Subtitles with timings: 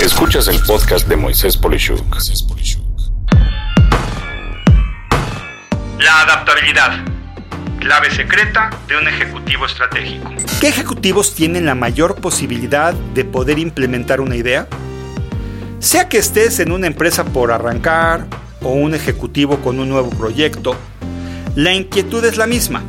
[0.00, 2.16] Escuchas el podcast de Moisés Polishuk.
[5.98, 7.04] La adaptabilidad.
[7.80, 10.30] Clave secreta de un ejecutivo estratégico.
[10.60, 14.68] ¿Qué ejecutivos tienen la mayor posibilidad de poder implementar una idea?
[15.80, 18.28] Sea que estés en una empresa por arrancar
[18.62, 20.76] o un ejecutivo con un nuevo proyecto,
[21.56, 22.84] la inquietud es la misma.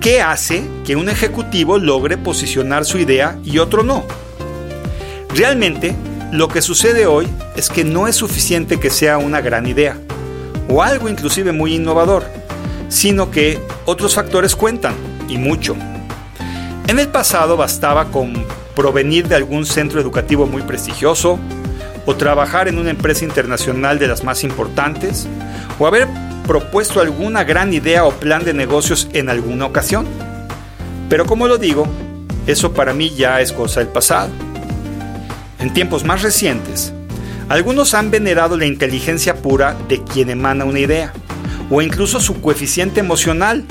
[0.00, 4.04] ¿Qué hace que un ejecutivo logre posicionar su idea y otro no?
[5.36, 5.94] Realmente,
[6.32, 9.98] lo que sucede hoy es que no es suficiente que sea una gran idea,
[10.66, 12.24] o algo inclusive muy innovador,
[12.88, 14.94] sino que otros factores cuentan,
[15.28, 15.76] y mucho.
[16.86, 18.32] En el pasado bastaba con
[18.74, 21.38] provenir de algún centro educativo muy prestigioso,
[22.06, 25.26] o trabajar en una empresa internacional de las más importantes,
[25.78, 26.08] o haber
[26.46, 30.06] propuesto alguna gran idea o plan de negocios en alguna ocasión.
[31.10, 31.86] Pero como lo digo,
[32.46, 34.30] eso para mí ya es cosa del pasado.
[35.66, 36.92] En tiempos más recientes,
[37.48, 41.12] algunos han venerado la inteligencia pura de quien emana una idea,
[41.70, 43.64] o incluso su coeficiente emocional.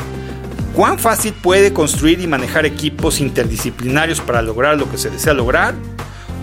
[0.74, 5.74] ¿Cuán fácil puede construir y manejar equipos interdisciplinarios para lograr lo que se desea lograr?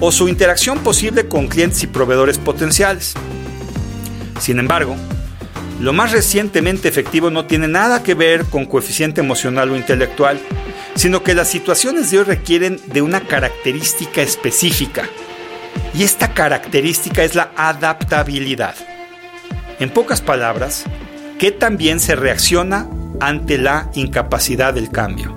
[0.00, 3.12] o su interacción posible con clientes y proveedores potenciales.
[4.40, 4.96] Sin embargo,
[5.80, 10.40] lo más recientemente efectivo no tiene nada que ver con coeficiente emocional o intelectual,
[10.94, 15.08] sino que las situaciones de hoy requieren de una característica específica.
[15.94, 18.74] Y esta característica es la adaptabilidad.
[19.78, 20.84] En pocas palabras,
[21.38, 22.88] que también se reacciona
[23.20, 25.34] ante la incapacidad del cambio.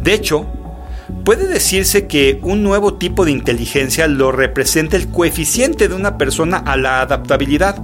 [0.00, 0.46] De hecho,
[1.24, 6.56] Puede decirse que un nuevo tipo de inteligencia lo representa el coeficiente de una persona
[6.56, 7.80] a la adaptabilidad.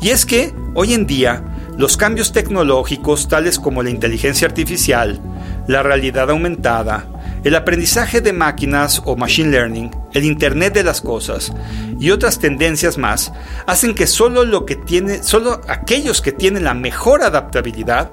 [0.00, 1.42] Y es que, hoy en día,
[1.76, 5.20] los cambios tecnológicos tales como la inteligencia artificial,
[5.66, 7.08] la realidad aumentada,
[7.46, 11.52] el aprendizaje de máquinas o machine learning, el Internet de las cosas
[12.00, 13.32] y otras tendencias más
[13.68, 18.10] hacen que solo lo que tiene, solo aquellos que tienen la mejor adaptabilidad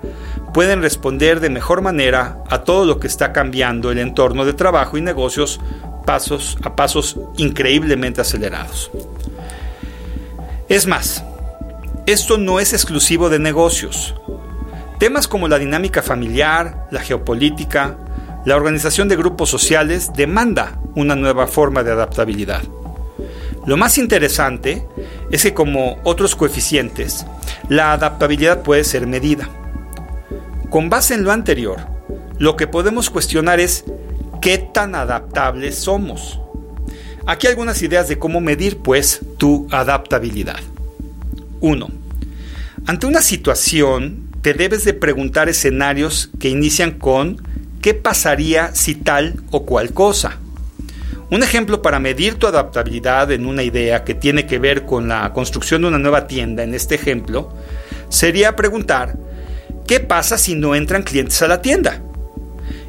[0.54, 5.00] pueden responder de mejor manera a todo lo que está cambiando el entorno de trabajo
[5.00, 5.60] y negocios
[6.06, 8.92] pasos a pasos increíblemente acelerados.
[10.70, 11.24] Es más,
[12.06, 14.14] esto no es exclusivo de negocios.
[15.00, 17.98] Temas como la dinámica familiar, la geopolítica,
[18.46, 22.64] la organización de grupos sociales demanda una nueva forma de adaptabilidad.
[23.66, 24.86] Lo más interesante
[25.32, 27.26] es que como otros coeficientes,
[27.70, 29.50] la adaptabilidad puede ser medida.
[30.70, 31.80] Con base en lo anterior,
[32.38, 33.86] lo que podemos cuestionar es
[34.42, 36.40] qué tan adaptables somos.
[37.26, 40.60] Aquí algunas ideas de cómo medir pues tu adaptabilidad.
[41.62, 41.88] 1.
[42.86, 47.42] Ante una situación, te debes de preguntar escenarios que inician con
[47.84, 50.38] ¿qué pasaría si tal o cual cosa?
[51.30, 55.34] Un ejemplo para medir tu adaptabilidad en una idea que tiene que ver con la
[55.34, 57.54] construcción de una nueva tienda, en este ejemplo,
[58.08, 59.18] sería preguntar,
[59.86, 62.02] ¿qué pasa si no entran clientes a la tienda?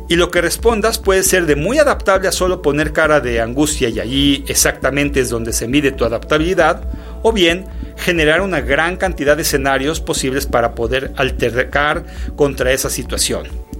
[0.09, 3.89] Y lo que respondas puede ser de muy adaptable a solo poner cara de angustia
[3.89, 6.89] y allí exactamente es donde se mide tu adaptabilidad,
[7.23, 7.65] o bien
[7.97, 12.05] generar una gran cantidad de escenarios posibles para poder altercar
[12.37, 13.74] contra esa situación.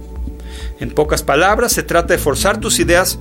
[0.79, 3.19] En pocas palabras, se trata de forzar tus ideas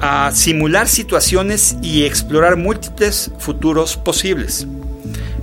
[0.00, 4.66] a simular situaciones y explorar múltiples futuros posibles.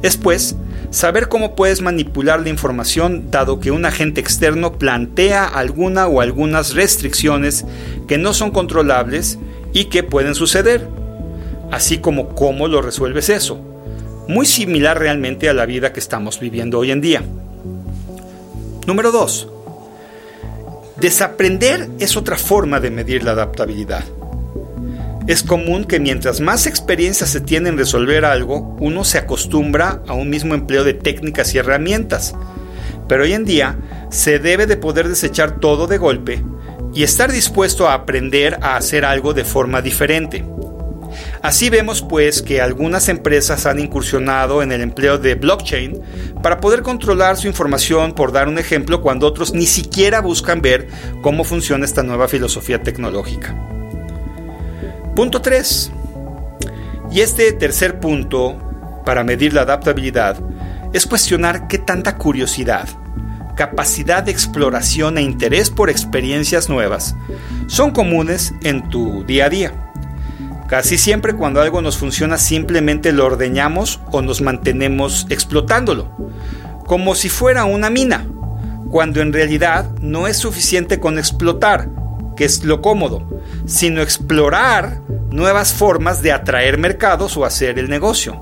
[0.01, 0.55] Es pues
[0.91, 6.73] saber cómo puedes manipular la información dado que un agente externo plantea alguna o algunas
[6.73, 7.65] restricciones
[8.07, 9.39] que no son controlables
[9.73, 10.87] y que pueden suceder,
[11.71, 13.59] así como cómo lo resuelves eso.
[14.27, 17.23] Muy similar realmente a la vida que estamos viviendo hoy en día.
[18.85, 19.52] Número 2.
[20.97, 24.03] Desaprender es otra forma de medir la adaptabilidad.
[25.25, 30.13] Es común que mientras más experiencia se tiene en resolver algo, uno se acostumbra a
[30.13, 32.35] un mismo empleo de técnicas y herramientas.
[33.07, 33.77] Pero hoy en día
[34.11, 36.43] se debe de poder desechar todo de golpe
[36.93, 40.45] y estar dispuesto a aprender a hacer algo de forma diferente.
[41.43, 46.01] Así vemos pues que algunas empresas han incursionado en el empleo de blockchain
[46.41, 50.87] para poder controlar su información, por dar un ejemplo, cuando otros ni siquiera buscan ver
[51.21, 53.53] cómo funciona esta nueva filosofía tecnológica.
[55.17, 55.91] Punto 3.
[57.11, 60.37] Y este tercer punto, para medir la adaptabilidad,
[60.93, 62.87] es cuestionar qué tanta curiosidad,
[63.57, 67.15] capacidad de exploración e interés por experiencias nuevas
[67.67, 69.92] son comunes en tu día a día.
[70.73, 76.09] Casi siempre cuando algo nos funciona simplemente lo ordeñamos o nos mantenemos explotándolo,
[76.87, 78.25] como si fuera una mina,
[78.89, 81.89] cuando en realidad no es suficiente con explotar,
[82.35, 88.41] que es lo cómodo, sino explorar nuevas formas de atraer mercados o hacer el negocio.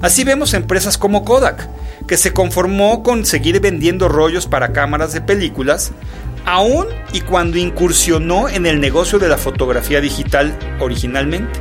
[0.00, 1.68] Así vemos empresas como Kodak,
[2.06, 5.90] que se conformó con seguir vendiendo rollos para cámaras de películas,
[6.44, 11.60] aún y cuando incursionó en el negocio de la fotografía digital originalmente.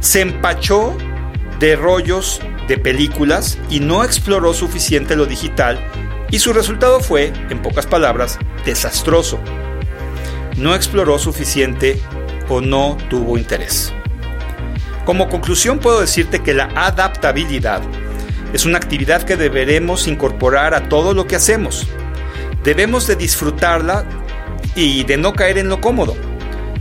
[0.00, 0.96] Se empachó
[1.58, 5.78] de rollos de películas y no exploró suficiente lo digital
[6.30, 9.38] y su resultado fue, en pocas palabras, desastroso.
[10.56, 11.98] No exploró suficiente
[12.48, 13.94] o no tuvo interés.
[15.06, 17.80] Como conclusión puedo decirte que la adaptabilidad
[18.52, 21.86] es una actividad que deberemos incorporar a todo lo que hacemos.
[22.68, 24.04] Debemos de disfrutarla
[24.74, 26.14] y de no caer en lo cómodo.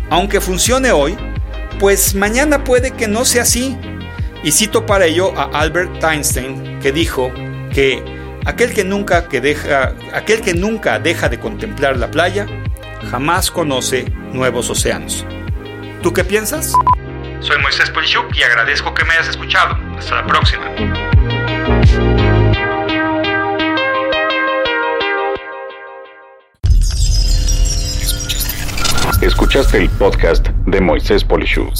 [0.10, 1.16] Aunque funcione hoy,
[1.80, 3.78] pues mañana puede que no sea así.
[4.44, 7.32] Y cito para ello a Albert Einstein, que dijo
[7.74, 8.04] que
[8.46, 12.46] aquel que nunca, que deja, aquel que nunca deja de contemplar la playa,
[13.10, 15.26] jamás conoce nuevos océanos.
[16.04, 16.74] ¿Tú qué piensas?
[17.40, 19.78] Soy Moisés Polishuk y agradezco que me hayas escuchado.
[19.98, 20.66] Hasta la próxima.
[29.58, 31.74] Escuchaste el podcast de Moisés Polishuk.